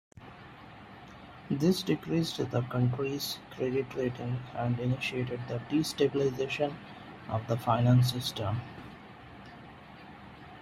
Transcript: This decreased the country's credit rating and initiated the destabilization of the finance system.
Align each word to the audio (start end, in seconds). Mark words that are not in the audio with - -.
This 1.51 1.83
decreased 1.83 2.37
the 2.49 2.63
country's 2.63 3.37
credit 3.51 3.85
rating 3.93 4.35
and 4.55 4.79
initiated 4.79 5.39
the 5.47 5.59
destabilization 5.69 6.73
of 7.29 7.45
the 7.47 7.55
finance 7.55 8.11
system. 8.11 8.59